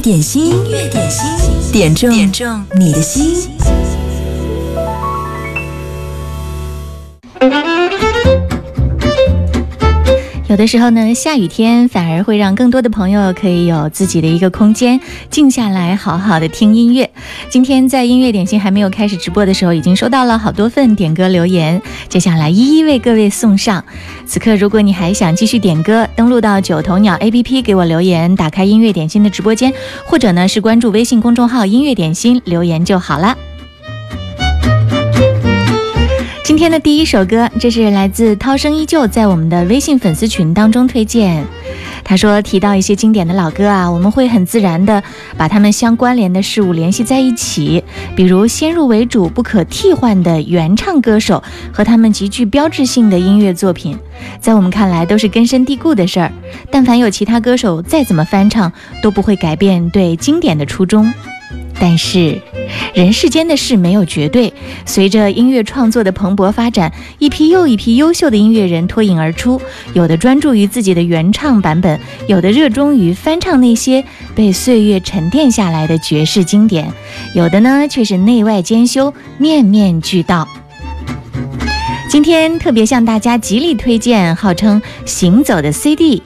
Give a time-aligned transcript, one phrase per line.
[0.00, 2.10] 点心，点心，点中
[2.76, 3.50] 你的心。
[10.50, 14.98] 有的时候呢，下雨天反而会让更多的朋友可以有自己的一个空间，
[15.30, 17.08] 静下来好好的听音乐。
[17.48, 23.84] 今天在音乐点心还没有开始直播的时候，已经收到了好多份点歌留言，接下来一一为各位送上。
[24.26, 29.72] 此刻，如果你还想继续点歌，登录到九头鸟 APP 给我留言，打开音乐点心的直播间，
[30.04, 33.38] 或者呢是关注微信公众号音乐点心留言就好了。
[36.50, 41.44] 今天的第一首歌，这是来自涛声依旧，在我们的微信粉丝群当中推荐。
[42.02, 45.00] 他说提到一些经典的老歌啊，我们会很自然的
[45.36, 47.84] 把它们相关联的事物联系在一起，
[48.16, 51.40] 比如先入为主、不可替换的原唱歌手
[51.72, 53.96] 和他们极具标志性的音乐作品，
[54.40, 56.32] 在我们看来都是根深蒂固的事儿。
[56.68, 58.72] 但凡有其他歌手再怎么翻唱，
[59.04, 61.12] 都不会改变对经典的初衷。
[61.80, 62.38] 但是，
[62.94, 64.52] 人世间的事没有绝对。
[64.84, 69.58] 随着音乐创作的蓬勃发展，一批又一批优秀的音乐人脱颖而出。
[69.94, 76.92] 有的专注于自己的原唱版本，有的热衷于翻唱那些被岁月沉淀下来的爵士经典，
[77.34, 80.46] 有的呢却是内外兼修，面面俱到。
[82.10, 86.22] 今天特别向大家极力推荐号称“行走的 CD”。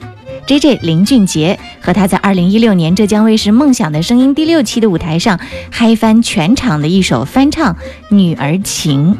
[0.47, 0.77] J.J.
[0.83, 5.39] 林俊杰和他在二零一六年浙江卫视《梦想的声音》第六期的舞台上
[5.71, 7.73] 嗨翻全场的一首翻唱
[8.09, 9.13] 《女儿情》，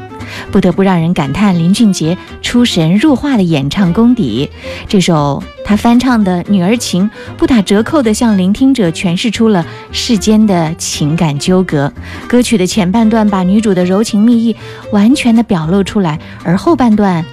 [0.51, 4.51] 不得不让人感叹林俊杰出神入化的演唱功底。
[4.87, 11.91] 这首他翻唱的《女儿情》，不打折扣的向聆听者诠释出了世间的情感纠葛。
[12.27, 14.55] 歌曲的前半段把女主的柔情蜜意
[14.91, 17.25] 完全的表露出来，而后半段。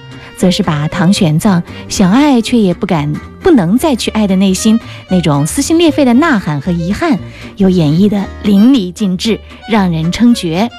[0.43, 4.77] 则是把唐玄奘想爱却也不敢、不能再去爱的内心
[5.09, 7.17] 那种撕心裂肺的呐喊和遗憾，
[7.55, 10.69] 又演绎的淋漓尽致，让人称绝。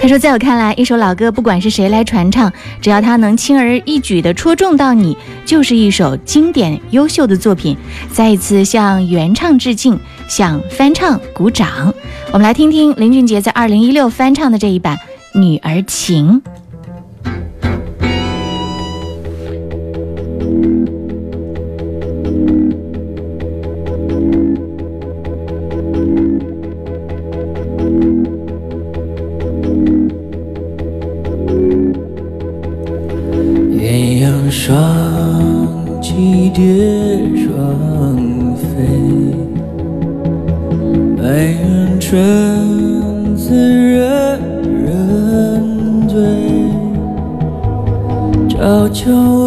[0.00, 7.76] 他说：“在我看来，一首老歌，不管是谁来传唱，只要他能轻而易举地戳中到你，就是一首经典优秀的作品。”
[8.12, 9.98] 再一次向原唱致敬，
[10.28, 11.92] 向翻唱鼓掌。
[12.30, 14.96] 我们来听听林俊杰在二零一六翻唱的这一版
[15.40, 16.40] 《女儿情》。
[36.56, 36.62] 蝶
[37.36, 38.16] 双
[38.56, 38.86] 飞，
[41.14, 44.38] 白云春色惹
[44.86, 46.18] 人醉，
[48.48, 49.45] 悄悄。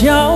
[0.00, 0.29] 笑。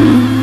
[0.00, 0.39] Mm-hmm.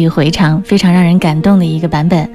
[0.00, 2.28] 起回肠，非常让人感动的一个版本。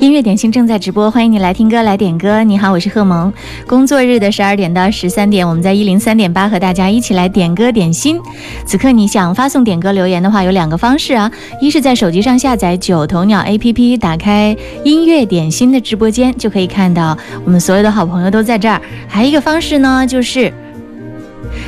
[0.00, 2.42] 音乐点心正在直播，欢迎你来听歌来点歌。
[2.42, 3.30] 你好，我是贺萌。
[3.66, 8.18] 工作日的十二点到十三点，我们在一零三点八和大家一起来点歌点心。
[8.64, 11.30] 此刻你想发送点歌留言的话，有两个方式啊，
[11.60, 18.80] 一是在手机上下载九头鸟 A P P，打开音乐点心的直播间就可以看到我们所有的好朋友都在这儿。
[19.06, 20.50] 还一个方式呢，就是。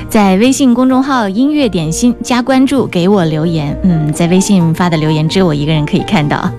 [0.08, 3.76] 在微信公众号“音乐点心”加关注，给我留言。
[3.82, 6.50] 嗯，在微信发的留言，只有我一个人可以看到。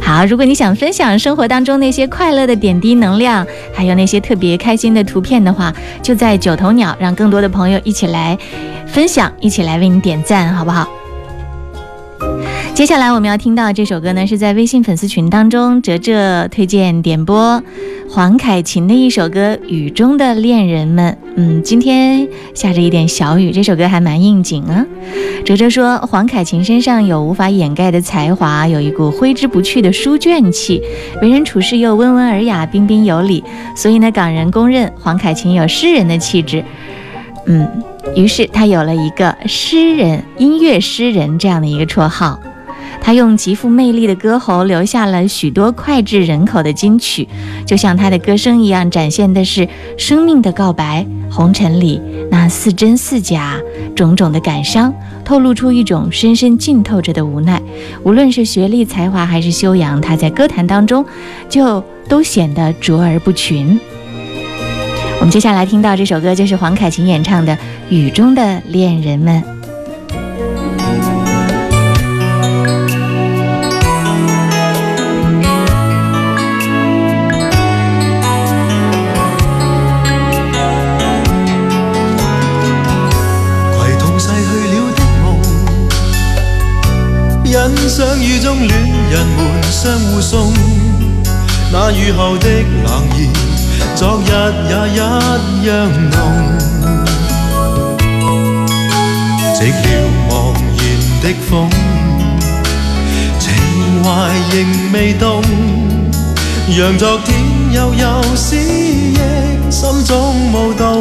[0.00, 8.36] 好，如果你想分享生活当中那些快乐的点滴能量，还有那些特别开心的图片的话，就在九头鸟，让更多的朋友一起来
[8.86, 10.88] 分享，一起来为你点赞，好不好？
[12.74, 17.60] 接下来我们要听到这首歌呢，是在微信粉丝群当中哲哲推荐点播
[18.08, 21.12] 黄凯芹的一首歌《雨中的恋人们》。
[21.34, 24.86] 嗯，今天下着一点小雨，这首歌还蛮应景啊。
[25.44, 30.80] 哲哲说，黄凯芹身上有无法掩盖的才华，有一股挥之不去的书卷气，
[31.20, 33.42] 为人处事又温文尔雅、彬彬有礼，
[33.74, 36.62] 所以呢，港人公认黄凯芹有诗人的气质。
[37.46, 37.66] 嗯，
[38.14, 42.38] 于是他有了一个诗人、音乐诗人这样的一个绰号。
[43.00, 47.26] 他用极富魅力的歌喉，留下了许多脍炙人口的金曲，
[47.66, 49.66] 就像他的歌声一样，展现的是
[49.96, 51.06] 生命的告白。
[51.30, 53.60] 红尘里那似真似假
[53.94, 54.92] 种种的感伤，
[55.26, 57.60] 透露出一种深深浸透着的无奈。
[58.02, 61.04] 无论是学历、才华还是修养，他在歌坛当中
[61.48, 63.78] 就都显得卓而不群。
[65.20, 67.54] 我们接下来听到这首歌，就是黄凯芹演唱的
[67.90, 69.42] 《雨中的恋人们》。
[89.10, 90.52] 人们相互送。
[91.72, 92.48] 那雨后的
[92.84, 93.28] 冷意，
[93.96, 96.98] 昨日也一样浓。
[99.54, 101.68] 寂寥茫然的风，
[103.38, 105.42] 情怀仍未动，
[106.78, 109.18] 让昨天悠悠思忆，
[109.70, 111.00] 心中舞动。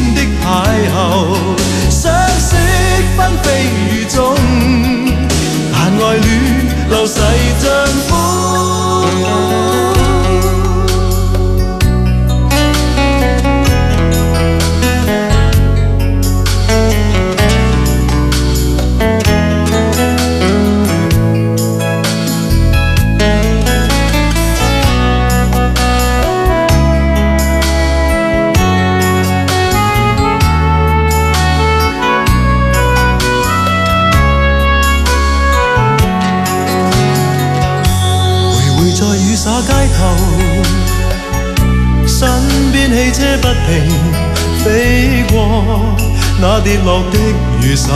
[46.72, 47.18] 跌落的
[47.64, 47.90] 雨伞，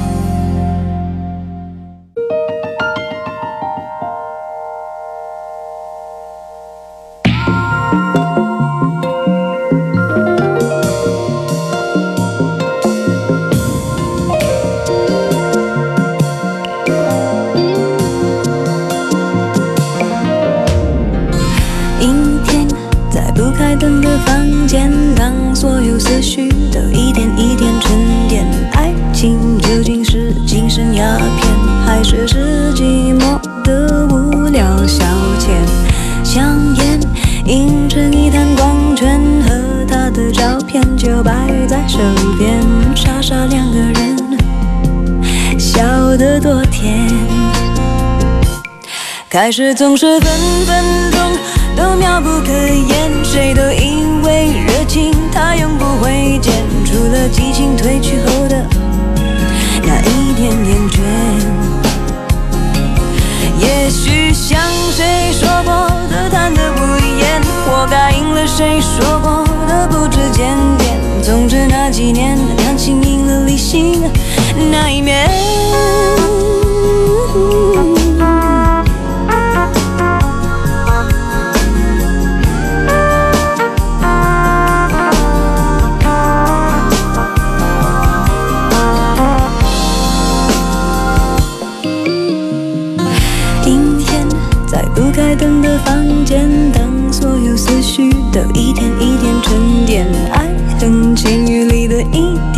[49.51, 50.20] 还是总是。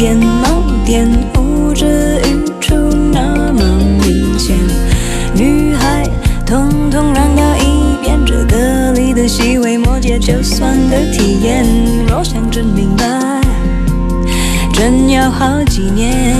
[0.03, 1.07] 点某点，
[1.39, 2.75] 无知欲出，
[3.13, 4.53] 那么明显。
[5.33, 6.03] 女孩
[6.45, 11.63] 通通让到一边，这歌里的细微末节，就算的体验。
[12.05, 13.05] 若想真明白，
[14.73, 16.32] 真要好几年。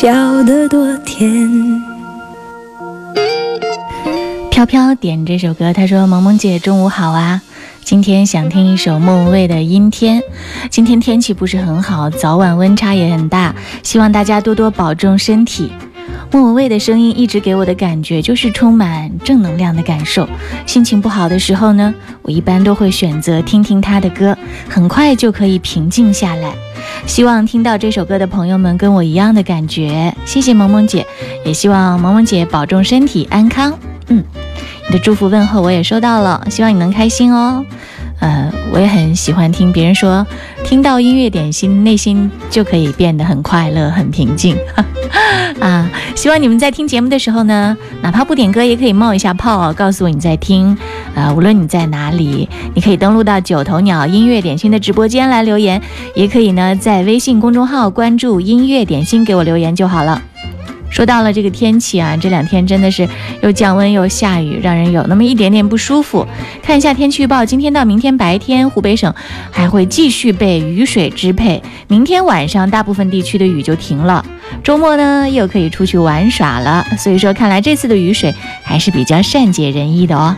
[0.00, 1.82] 笑得多甜。
[4.48, 7.42] 飘飘点这首歌，他说：“萌萌姐，中午好啊！
[7.82, 10.20] 今天想听一首莫文蔚的《阴天》。
[10.70, 15.72] 今天天气不是很好，早晚温差也很大，希望大家多多保重身体。”
[16.30, 20.28] 莫文蔚的声音一直给我的感觉就是充满正能量的感受。
[20.66, 24.36] 心情不好的时候呢，我一般都会选择听听她的歌，
[24.68, 26.52] 很快就可以平静下来。
[27.06, 30.14] 希望听到这首歌的朋友们跟我一样的感觉。
[30.26, 31.06] 谢谢萌萌姐，
[31.44, 33.76] 也希望萌萌姐保重身体，安康。
[34.08, 34.22] 嗯，
[34.88, 37.64] 你的祝福问候我也收到了，希望你能开心哦。
[38.20, 40.26] 呃，我也很喜欢听别人说，
[40.62, 44.56] 听到音乐点心，内心就可以变得很快乐、很平静。
[45.60, 50.76] 啊，希望你们在听节目的时候呢，哪怕不点歌，也可以冒一下泡，告诉我你在听。
[51.14, 55.80] 呃，无论你在哪里，你可以登录到九头鸟音乐点心的直播间来留言，
[56.14, 60.20] 也可以呢，在微信公众号关注音乐点心，给我留言就好了。
[60.90, 63.06] 说到了这个天气啊，这两天真的是
[63.42, 66.26] 又降温又下雨，让人有那么一点点不舒服。
[66.62, 69.12] 看一下天气预报，今天到明天白天，湖北省
[69.50, 74.24] 还会继续被雨水支配；明天晚上，大部分地区的雨就停了。
[74.64, 76.84] 周末呢，又可以出去玩耍了。
[76.98, 80.34] 所以说，看来这次的雨水还是比较善解人意的哦。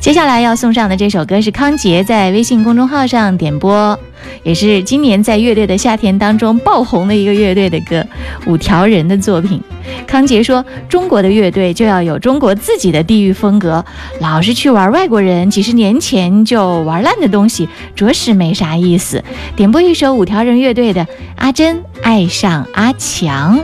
[0.00, 3.98] 接下来要送上的这首歌是康杰在微信公众号上点播，
[4.42, 8.04] 也是今年在乐队的夏天当中爆红的一个乐队的歌——
[8.46, 9.60] 五条人的作品。
[10.06, 13.84] 康杰说：“中国的乐队就要有中国自己的地域风格，
[14.20, 19.22] 老是去玩外国人几十年前就玩烂的东西，着实没啥意思。”
[19.56, 21.02] 点播一首五条人乐队的
[21.36, 23.58] 《阿珍爱上阿强》。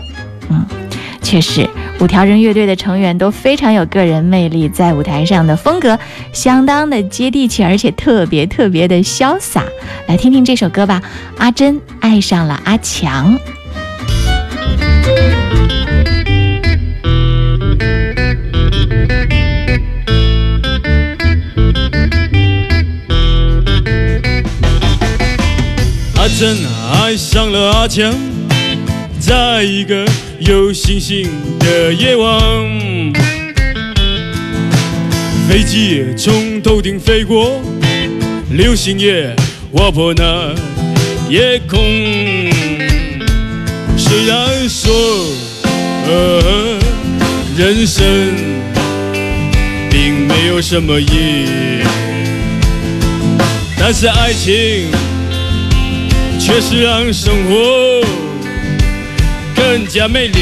[0.50, 0.87] 嗯。
[1.22, 1.68] 确实，
[2.00, 5.98] 五条人乐队的成员都非常有个人魅力，在舞台上的风格
[6.32, 9.64] 相当的接地气，而且特别特别的潇洒。
[10.06, 11.00] 来听听这首歌吧，
[11.40, 13.38] 《阿珍爱上了阿强》。
[26.16, 26.56] 阿珍
[27.02, 28.12] 爱上了阿强，
[29.20, 30.06] 在一个。
[30.40, 32.32] 有星星的夜晚，
[35.48, 37.60] 飞机从头顶飞过，
[38.52, 39.34] 流星也
[39.72, 40.54] 划破那
[41.28, 41.76] 夜空。
[43.96, 44.94] 虽然说
[46.06, 46.78] 呃，
[47.56, 48.04] 人生
[49.90, 51.82] 并没有什么意义，
[53.76, 54.86] 但是爱情
[56.38, 58.17] 确实让生活。
[59.68, 60.32] Ceilândia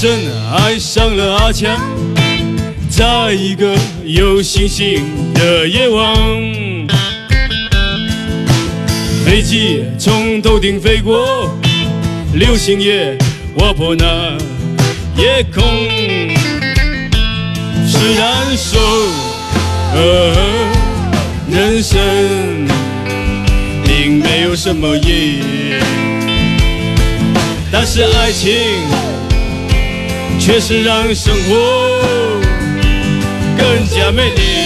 [0.00, 1.76] 真爱上了阿强，
[2.88, 5.02] 在一个有星星
[5.34, 6.14] 的夜晚，
[9.26, 11.50] 飞机从头顶飞过，
[12.32, 13.18] 流星也
[13.58, 14.38] 划破那
[15.20, 15.64] 夜空。
[17.88, 18.80] 虽然说
[21.50, 21.98] 人生
[23.84, 25.74] 并没有什么意义，
[27.72, 29.07] 但是爱情。
[30.48, 31.90] 却是让生活
[33.58, 34.57] 更加美丽。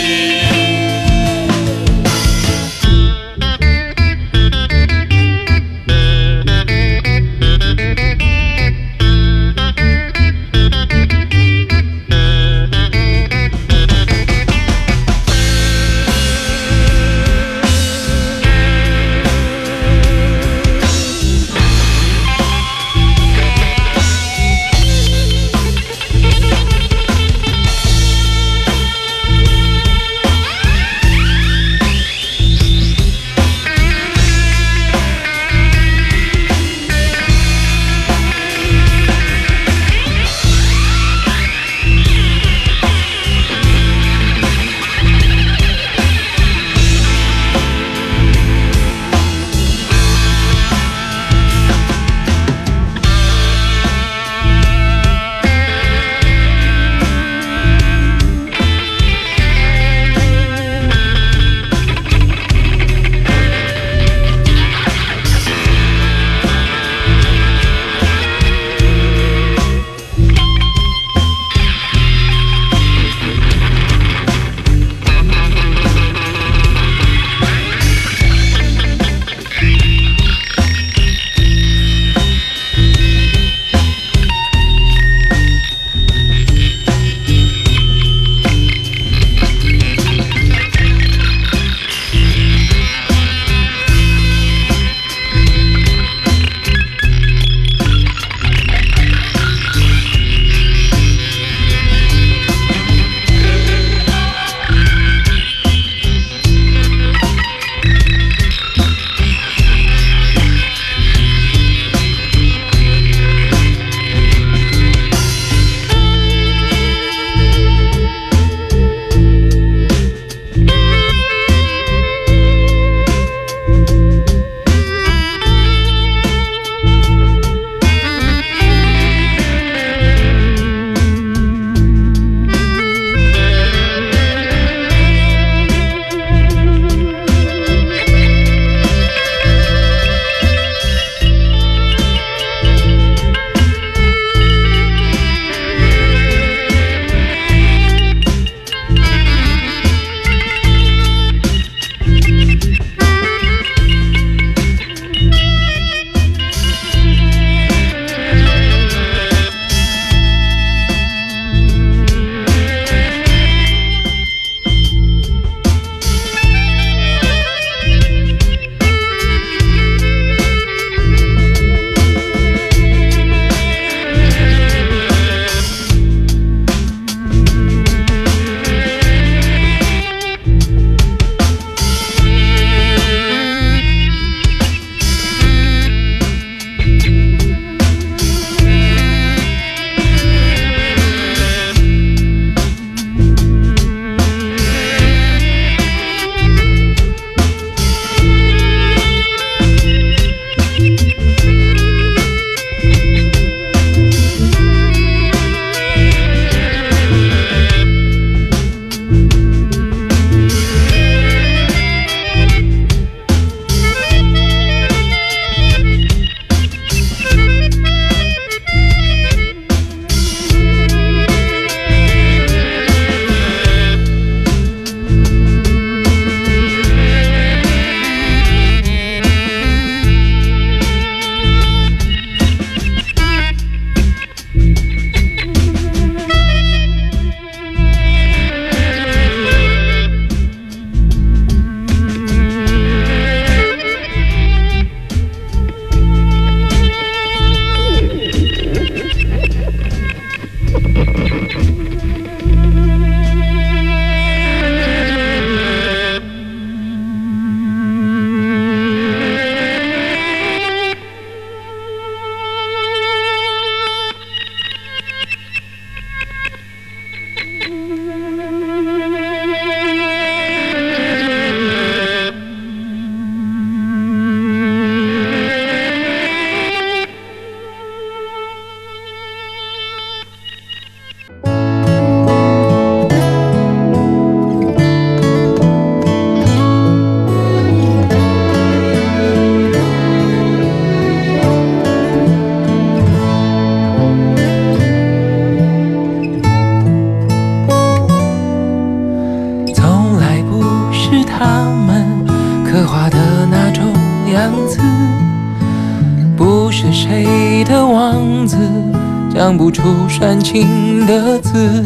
[310.24, 311.82] 安静的字，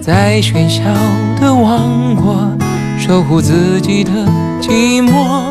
[0.00, 0.82] 在喧嚣
[1.40, 2.36] 的王国
[2.98, 4.10] 守护自己的
[4.60, 5.42] 寂寞。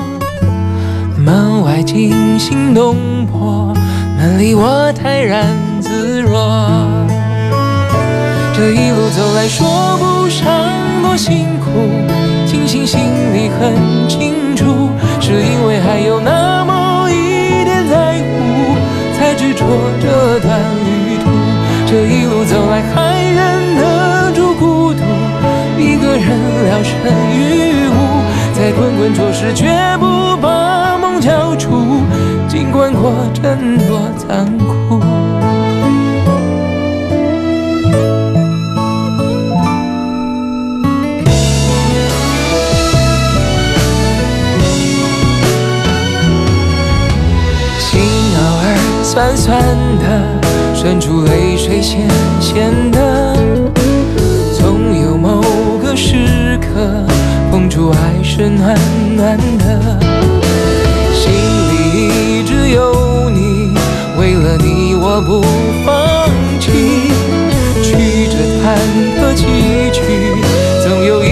[1.18, 3.74] 门外惊心动魄，
[4.18, 5.48] 门里我泰然
[5.80, 6.34] 自若。
[8.54, 10.70] 这一路走来说不上
[11.02, 11.70] 多辛苦，
[12.46, 13.00] 庆幸心
[13.34, 14.90] 里很清楚，
[15.22, 18.76] 是因为还有那么一点在乎，
[19.18, 19.64] 才执着
[20.02, 20.60] 这段。
[20.60, 21.01] 旅。
[21.92, 25.00] 这一路走来，还忍得住孤独，
[25.78, 32.00] 一个人聊胜于无，在滚滚浊世，绝不把梦交出，
[32.48, 35.02] 尽管过程多残酷，
[47.80, 48.02] 心
[48.38, 49.60] 偶尔酸酸
[50.00, 50.41] 的。
[50.84, 52.00] 渗出泪水咸
[52.40, 53.36] 咸的，
[54.60, 55.44] 总有某
[55.78, 57.06] 个时刻，
[57.52, 58.76] 捧出爱是暖
[59.16, 59.80] 暖的，
[61.14, 61.32] 心
[61.70, 63.76] 里一直有你，
[64.18, 65.44] 为了你我不
[65.86, 66.28] 放
[66.60, 66.72] 弃，
[67.84, 68.80] 曲折坎
[69.22, 69.46] 坷崎
[69.92, 71.24] 岖，总有。
[71.24, 71.31] 一。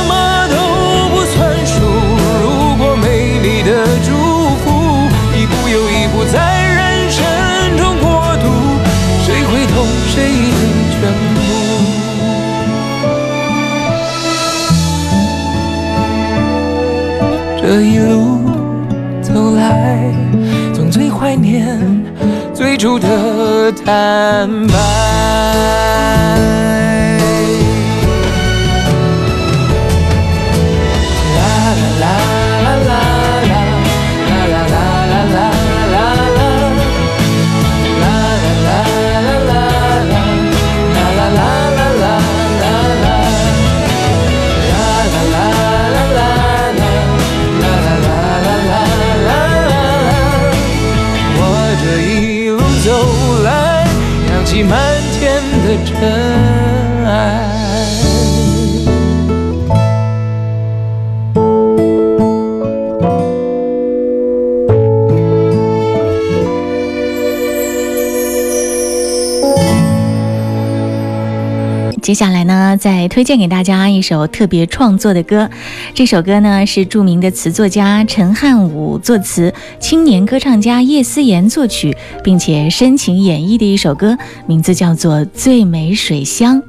[17.76, 18.40] 这一路
[19.20, 20.06] 走来，
[20.76, 21.76] 总最怀念
[22.54, 27.13] 最初的坦白。
[55.92, 56.23] return.
[72.04, 75.50] 接下来呢，再推荐给大家一首特别创作的歌。
[75.94, 86.62] 这首歌呢是著名的词作家陈汉武作词，青年歌唱家叶思妍作曲，并且深情演绎的一首歌，名字叫做《最美水乡》。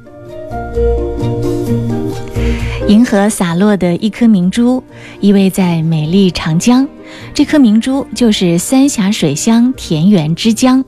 [2.87, 4.81] 银河洒落的一颗明珠，
[5.19, 6.87] 依偎在美丽长江。
[7.33, 10.85] 这颗明珠就是三峡水乡田园之江。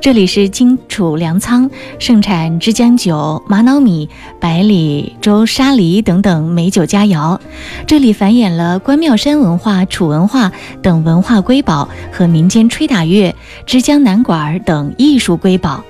[0.00, 4.08] 这里是荆楚粮仓，盛产枝江酒、玛瑙米、
[4.40, 7.38] 百里洲沙梨等等美酒佳肴。
[7.86, 13.34] 这里繁衍了关庙山文化、楚文化等文化瑰宝和民间吹打乐、
[13.66, 15.82] 枝江南馆等艺术瑰宝。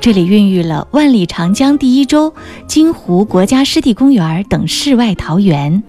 [0.00, 2.32] 这里孕育了万里长江第一州、
[2.66, 5.82] 金湖国家湿地公园等世外桃源。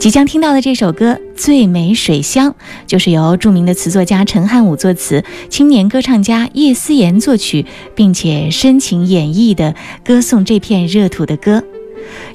[0.00, 2.50] 即将听到的这首歌《最美水乡》，
[2.86, 11.62] 就是由著名的词作家陈汉武作词，青年歌唱家叶思妍作曲，并且深情演绎的歌颂这片热土的歌。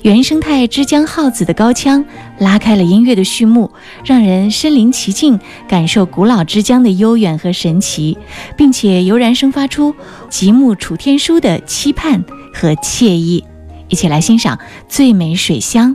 [0.04, 2.06] 原生态之江耗子的高腔
[2.38, 3.72] 拉开了音乐的序幕，
[4.06, 8.18] 让人身临其境，感受古老之江的悠远和神奇，
[8.56, 9.96] 并且油然生发出
[10.30, 13.44] 极目楚天舒的期盼和惬意。
[13.90, 15.92] 一起来欣赏《最美水乡》。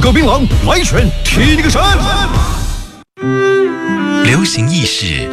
[0.00, 1.80] 各槟榔来选，踢你个神！
[4.24, 5.28] 流行意识，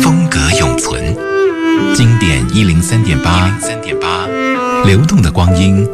[0.00, 1.16] 风格永存。
[1.94, 4.26] 经典一零三点八，三点八，
[4.84, 5.84] 流动的光阴，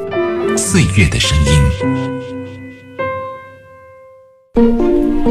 [0.56, 1.36] 岁月的声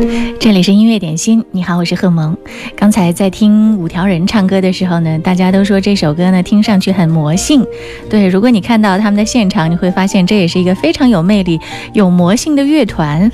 [0.07, 0.26] 音。
[0.47, 2.33] 这里是音乐点心，你好，我是贺萌。
[2.73, 7.65] 刚才在听五条人唱歌的时候呢，大家都说这首歌呢听上去很魔性。
[8.09, 11.59] 对，如果你看到他们的现场，你会发现这也是一个非常有魅力、
[11.91, 13.29] 有魔性的乐团。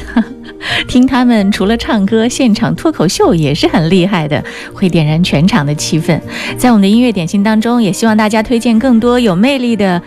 [0.90, 4.44] 听他们除了唱歌，现场脱口秀也是很厉害的，
[4.74, 6.20] 会点燃全场的气氛。
[6.58, 10.02] 在我们的音乐点心当中，也希望大家推荐更多有魅力的。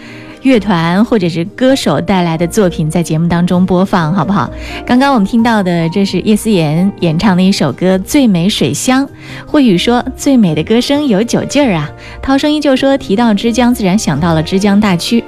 [0.46, 4.48] 乐团或者是歌手带来的作品在节目当中播放，好不好？
[4.86, 9.04] 刚刚我们听到的这是叶思妍演唱的一首歌《最美水乡》。
[9.44, 11.90] 霍宇说：“最美的歌声有酒劲儿啊！”
[12.22, 15.24] 涛声依旧说：“提到枝江，自然想到了枝江大曲。”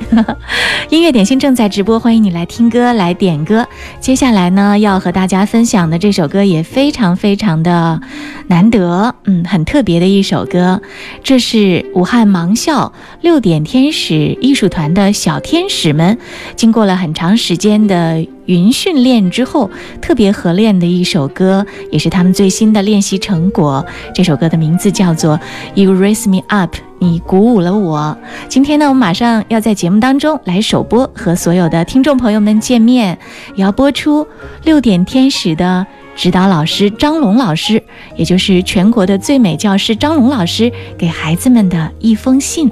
[0.89, 3.67] 音乐点心正在直播，欢迎你来听歌来点歌。
[3.99, 8.01] 接下来呢，要和大家分享的这首歌也非常非常的
[8.47, 10.81] 难得，嗯，很特别的一首歌。
[11.25, 15.08] 这是武汉盲校六点天使艺术团的。
[15.13, 16.17] 小天使们
[16.57, 23.85] 经过了很长时间的云训练之后，特别合练的一首歌，也是他们最新的练习成果。
[24.15, 25.37] 这首歌的名字叫做
[25.75, 28.17] 《You Raise Me Up》，你鼓舞了我。
[28.49, 33.19] 今天呢，我们马上要在节目当中来首播，和所有的听众朋友们见面，
[33.55, 34.27] 也要播出
[34.65, 35.87] 六点天使的
[36.17, 37.83] 指导老师张龙老师，
[38.17, 42.71] 也就是全国的最美教师张龙老师给孩子们的一封信。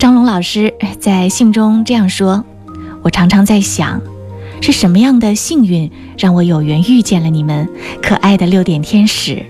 [0.00, 2.42] 张龙老师在信中这样说
[3.04, 4.00] ：“我常常在想，
[4.62, 7.68] 是什么样的幸运让我有缘遇见了你们
[8.00, 9.44] 可爱的六点天使？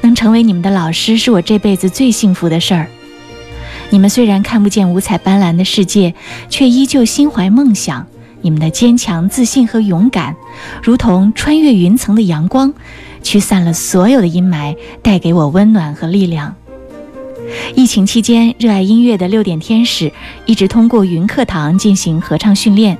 [0.00, 2.86] 能成为你们的老师，是我这辈子最幸福的事儿。
[3.90, 6.14] 你们虽然看不见五彩斑斓的世界，
[6.48, 8.06] 却依旧心怀梦想。
[8.40, 10.34] 你们的坚强、自信和勇敢，
[10.82, 12.72] 如同穿越云层的阳光，
[13.22, 16.54] 驱散了所有的阴霾，带给我温暖和力量。”
[17.74, 20.12] 疫情期间，热爱音乐的六点天使
[20.46, 22.98] 一直通过云课堂进行合唱训练。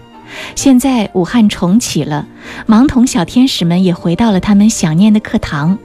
[0.54, 2.26] 现在武汉重启了，
[2.66, 5.78] 盲童小天使们也回到了他们想念的课堂。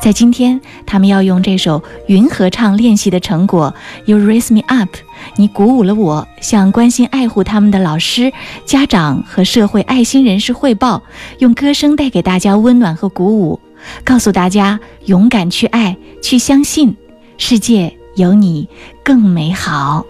[0.00, 3.72] 在今天，他们要用这首云合唱练习的成果
[4.04, 4.90] ，You raise me up，
[5.36, 8.32] 你鼓舞了我，向关心爱护他们的老师、
[8.64, 11.02] 家长和社会爱心人士汇报，
[11.38, 13.60] 用歌声带给大家温暖和鼓舞，
[14.02, 16.96] 告诉大家勇敢去爱，去相信
[17.38, 17.99] 世界。
[18.14, 18.68] 有你，
[19.04, 20.04] 更美好。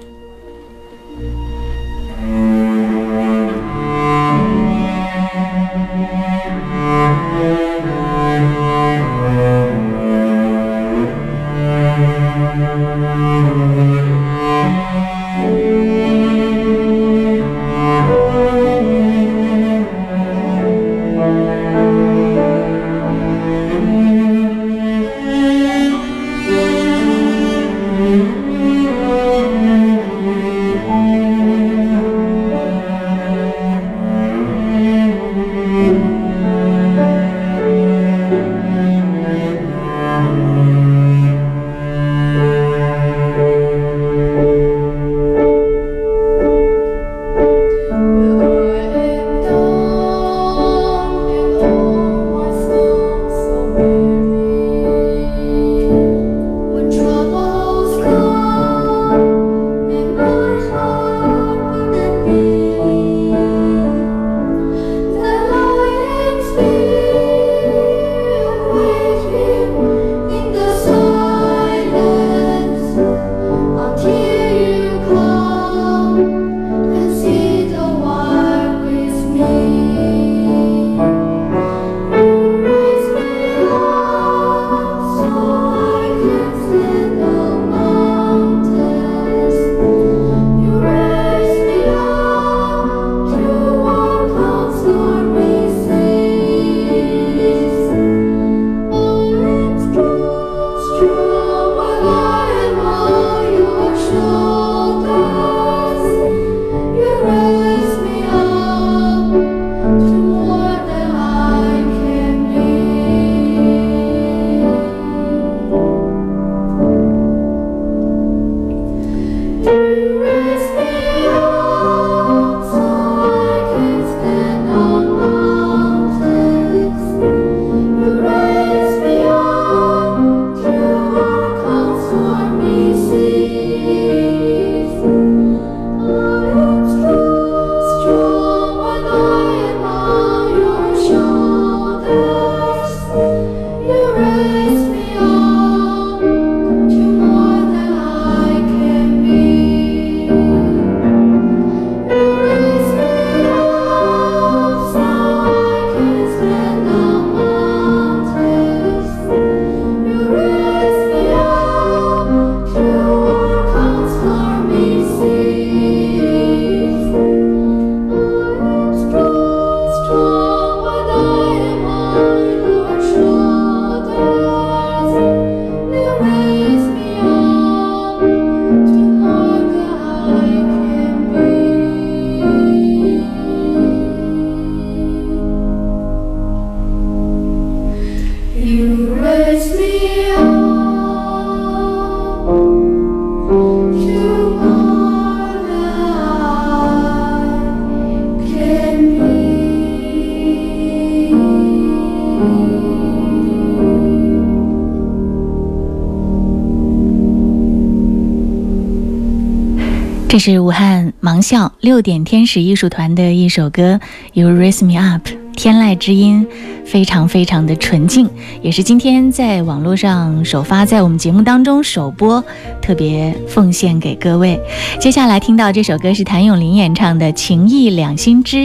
[210.40, 214.00] 是武汉盲校六点天使艺术团的一首歌
[214.32, 216.48] 《You Raise Me Up》，天籁之音，
[216.86, 218.26] 非常非常的纯净，
[218.62, 222.42] 也是今天在网络上首发，在我们节目当中首播，
[222.80, 224.58] 特别奉献给各位。
[224.98, 228.56] 接下来听到这首歌是谭咏麟演唱的《情义两心知》。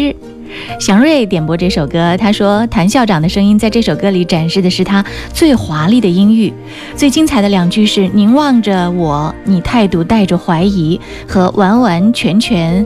[0.79, 5.03] 祥瑞点播这首歌，他说谭校长的声音在这首歌里展示的是他
[5.33, 6.51] 最华丽的音域，
[6.95, 12.85] 最精彩的两句是“凝望着我，你态度带着怀疑”和“完完全全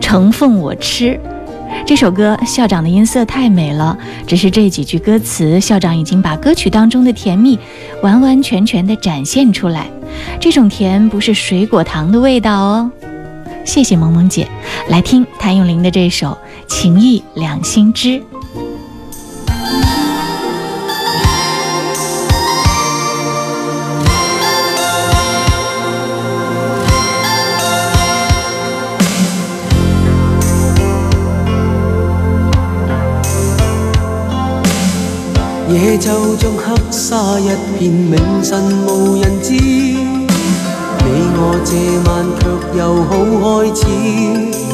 [0.00, 1.18] 成奉我吃”。
[1.86, 3.96] 这首歌校长的音色太美了，
[4.26, 7.58] 只是这几句歌词，校长已经把歌曲当中的甜蜜
[8.02, 9.86] 完完全全地展现出来。
[10.40, 12.90] 这种甜不是水果糖的味道哦。
[13.64, 14.46] 谢谢萌萌姐，
[14.88, 16.36] 来听谭咏麟的这首。
[16.66, 18.22] 情义两心知，
[35.70, 37.44] 夜就像黑沙一
[37.78, 39.52] 片，明晨无人知。
[41.06, 41.74] 你我这
[42.08, 43.74] 晚却又好开
[44.68, 44.73] 始。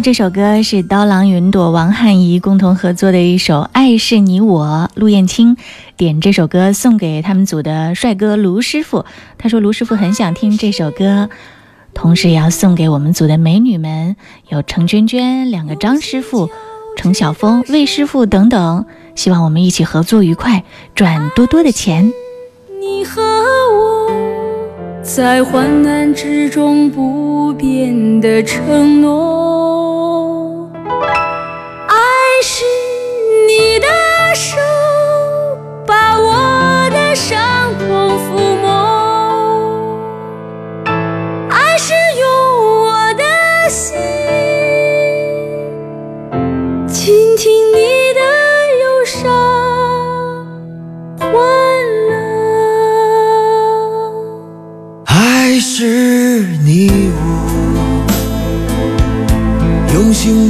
[0.01, 4.65] 这首歌是刀郎、云朵、王汉仪共同合作的一首《爱是你我》，
[4.99, 5.55] 陆燕青
[5.95, 9.05] 点这首歌送给他们组的帅哥卢师傅，
[9.37, 11.29] 他说卢师傅很想听这首歌，
[11.93, 14.17] 同时也要送给我们组的美女们，
[14.49, 16.49] 有程娟娟、两个张师傅、
[16.97, 18.85] 程晓峰、魏师傅等等，
[19.15, 22.11] 希望我们一起合作愉快，赚多多的钱。
[22.81, 24.11] 你和我
[25.01, 29.64] 在患难之中不变的承诺。